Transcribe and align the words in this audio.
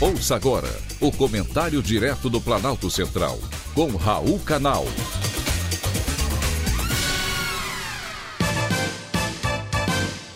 Ouça 0.00 0.36
agora 0.36 0.68
o 1.00 1.10
comentário 1.10 1.82
direto 1.82 2.30
do 2.30 2.40
Planalto 2.40 2.88
Central, 2.88 3.36
com 3.74 3.88
Raul 3.96 4.38
Canal. 4.38 4.86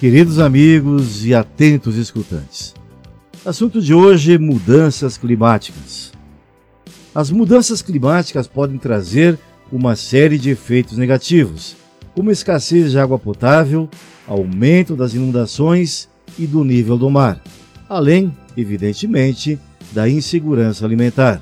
Queridos 0.01 0.41
amigos 0.41 1.25
e 1.25 1.33
atentos 1.33 1.95
escutantes, 1.95 2.75
assunto 3.47 3.81
de 3.81 3.95
hoje: 3.95 4.37
mudanças 4.37 5.17
climáticas. 5.17 6.11
As 7.15 7.31
mudanças 7.31 7.81
climáticas 7.81 8.49
podem 8.49 8.79
trazer 8.79 9.39
uma 9.71 9.95
série 9.95 10.39
de 10.39 10.51
efeitos 10.51 10.99
negativos, 10.99 11.77
como 12.17 12.33
escassez 12.33 12.91
de 12.91 12.99
água 12.99 13.17
potável, 13.17 13.89
aumento 14.27 14.97
das 14.97 15.15
inundações 15.15 16.09
e 16.37 16.49
do 16.49 16.65
nível 16.65 16.99
do 16.99 17.09
mar, 17.09 17.41
além, 17.93 18.35
evidentemente, 18.57 19.59
da 19.93 20.09
insegurança 20.09 20.85
alimentar. 20.85 21.41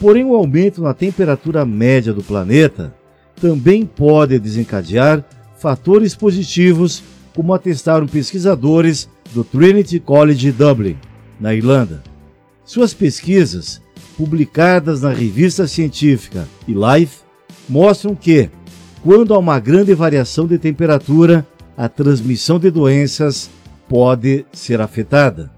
Porém, 0.00 0.24
o 0.24 0.34
aumento 0.34 0.80
na 0.80 0.94
temperatura 0.94 1.66
média 1.66 2.14
do 2.14 2.22
planeta 2.22 2.94
também 3.38 3.84
pode 3.84 4.38
desencadear 4.38 5.22
fatores 5.58 6.14
positivos, 6.14 7.02
como 7.34 7.52
atestaram 7.52 8.06
pesquisadores 8.06 9.06
do 9.34 9.44
Trinity 9.44 10.00
College 10.00 10.50
Dublin, 10.50 10.96
na 11.38 11.54
Irlanda. 11.54 12.02
Suas 12.64 12.94
pesquisas, 12.94 13.82
publicadas 14.16 15.02
na 15.02 15.12
revista 15.12 15.66
científica 15.66 16.48
Life, 16.66 17.18
mostram 17.68 18.14
que, 18.14 18.48
quando 19.02 19.34
há 19.34 19.38
uma 19.38 19.60
grande 19.60 19.92
variação 19.92 20.46
de 20.46 20.58
temperatura, 20.58 21.46
a 21.76 21.86
transmissão 21.86 22.58
de 22.58 22.70
doenças 22.70 23.50
pode 23.90 24.46
ser 24.52 24.80
afetada. 24.80 25.50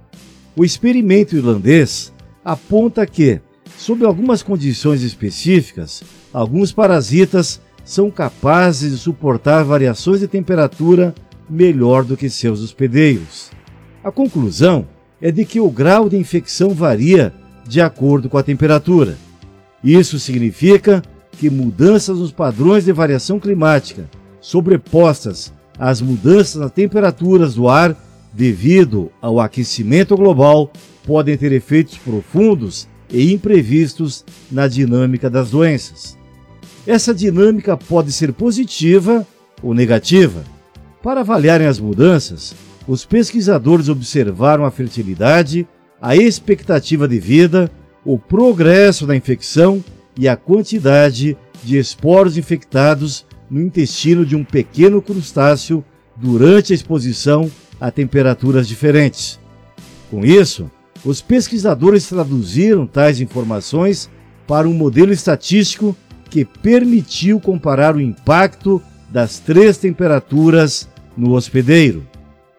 O 0.56 0.64
experimento 0.64 1.36
irlandês 1.36 2.10
aponta 2.42 3.06
que, 3.06 3.38
sob 3.76 4.06
algumas 4.06 4.42
condições 4.42 5.02
específicas, 5.02 6.02
alguns 6.32 6.72
parasitas 6.72 7.60
são 7.84 8.10
capazes 8.10 8.92
de 8.92 8.96
suportar 8.96 9.62
variações 9.64 10.20
de 10.20 10.28
temperatura 10.28 11.14
melhor 11.48 12.04
do 12.04 12.16
que 12.16 12.30
seus 12.30 12.62
hospedeiros. 12.62 13.50
A 14.02 14.10
conclusão 14.10 14.88
é 15.20 15.30
de 15.30 15.44
que 15.44 15.60
o 15.60 15.70
grau 15.70 16.08
de 16.08 16.16
infecção 16.16 16.70
varia 16.70 17.34
de 17.68 17.82
acordo 17.82 18.30
com 18.30 18.38
a 18.38 18.42
temperatura. 18.42 19.18
Isso 19.84 20.18
significa 20.18 21.02
que 21.32 21.50
mudanças 21.50 22.18
nos 22.18 22.32
padrões 22.32 22.86
de 22.86 22.92
variação 22.92 23.38
climática, 23.38 24.08
sobrepostas 24.40 25.52
às 25.78 26.00
mudanças 26.00 26.62
nas 26.62 26.72
temperaturas 26.72 27.56
do 27.56 27.68
ar 27.68 27.94
devido 28.32 29.10
ao 29.20 29.38
aquecimento 29.38 30.16
global, 30.16 30.72
podem 31.04 31.36
ter 31.36 31.52
efeitos 31.52 31.98
profundos 31.98 32.88
e 33.10 33.32
imprevistos 33.32 34.24
na 34.50 34.66
dinâmica 34.66 35.28
das 35.28 35.50
doenças. 35.50 36.16
Essa 36.86 37.14
dinâmica 37.14 37.76
pode 37.76 38.10
ser 38.10 38.32
positiva 38.32 39.26
ou 39.62 39.74
negativa. 39.74 40.42
Para 41.02 41.20
avaliarem 41.20 41.66
as 41.66 41.78
mudanças, 41.78 42.54
os 42.86 43.04
pesquisadores 43.04 43.88
observaram 43.88 44.64
a 44.64 44.70
fertilidade, 44.70 45.66
a 46.00 46.16
expectativa 46.16 47.06
de 47.06 47.20
vida, 47.20 47.70
o 48.04 48.18
progresso 48.18 49.06
da 49.06 49.14
infecção 49.14 49.84
e 50.16 50.26
a 50.28 50.36
quantidade 50.36 51.36
de 51.62 51.78
esporos 51.78 52.36
infectados 52.36 53.24
no 53.48 53.60
intestino 53.60 54.26
de 54.26 54.34
um 54.34 54.42
pequeno 54.42 55.00
crustáceo 55.00 55.84
durante 56.16 56.72
a 56.72 56.74
exposição 56.74 57.50
a 57.82 57.90
temperaturas 57.90 58.68
diferentes. 58.68 59.40
Com 60.08 60.24
isso, 60.24 60.70
os 61.04 61.20
pesquisadores 61.20 62.08
traduziram 62.08 62.86
tais 62.86 63.20
informações 63.20 64.08
para 64.46 64.68
um 64.68 64.72
modelo 64.72 65.12
estatístico 65.12 65.96
que 66.30 66.44
permitiu 66.44 67.40
comparar 67.40 67.96
o 67.96 68.00
impacto 68.00 68.80
das 69.10 69.40
três 69.40 69.78
temperaturas 69.78 70.88
no 71.16 71.32
hospedeiro. 71.32 72.06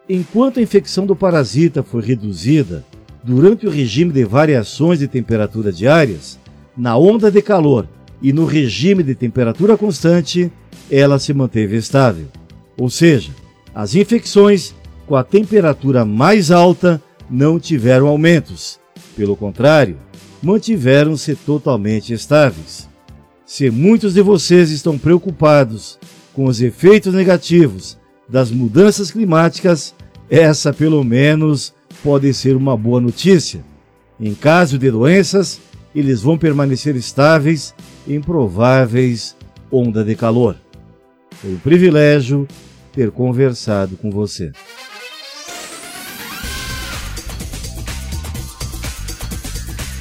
Enquanto 0.09 0.59
a 0.59 0.61
infecção 0.61 1.06
do 1.06 1.16
parasita 1.16 1.81
foi 1.81 2.01
reduzida 2.01 2.84
durante 3.23 3.66
o 3.66 3.69
regime 3.69 4.11
de 4.11 4.25
variações 4.25 5.00
de 5.00 5.07
temperatura 5.07 5.72
diárias, 5.72 6.38
na 6.75 6.97
onda 6.97 7.31
de 7.31 7.41
calor 7.41 7.88
e 8.22 8.34
no 8.34 8.44
regime 8.44 9.01
de 9.01 9.16
temperatura 9.16 9.78
constante, 9.78 10.51
ela 10.91 11.17
se 11.17 11.34
manteve 11.34 11.78
estável. 11.78 12.28
Ou 12.78 12.90
seja, 12.90 13.31
as 13.73 13.95
infecções 13.95 14.75
com 15.06 15.16
a 15.16 15.24
temperatura 15.24 16.06
mais 16.06 16.52
alta 16.52 17.02
não 17.30 17.59
tiveram 17.59 18.08
aumentos. 18.08 18.80
Pelo 19.16 19.36
contrário, 19.36 19.97
mantiveram-se 20.41 21.36
totalmente 21.36 22.14
estáveis. 22.14 22.90
Se 23.46 23.69
muitos 23.69 24.14
de 24.14 24.22
vocês 24.22 24.72
estão 24.72 24.97
preocupados 24.97 26.00
com 26.34 26.46
os 26.46 26.62
efeitos 26.62 27.14
negativos 27.14 27.97
das 28.28 28.50
mudanças 28.50 29.12
climáticas, 29.12 29.94
essa 30.30 30.74
pelo 30.74 31.03
menos 31.03 31.74
pode 32.03 32.34
ser 32.34 32.56
uma 32.56 32.75
boa 32.75 33.00
notícia. 33.00 33.64
Em 34.20 34.34
caso 34.34 34.78
de 34.78 34.90
doenças, 34.90 35.59
eles 35.94 36.22
vão 36.22 36.38
permanecer 36.38 36.96
estáveis 36.96 37.74
em 38.08 38.20
prováveis 38.20 39.35
onda 39.72 40.03
de 40.03 40.16
calor. 40.16 40.56
Foi 41.31 41.52
um 41.52 41.58
privilégio 41.58 42.47
ter 42.94 43.12
conversado 43.12 43.97
com 43.97 44.09
você. 44.09 44.52